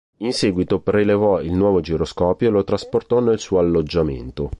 [0.21, 4.49] In seguito prelevò il nuovo giroscopio e lo trasportò nel suo alloggiamento.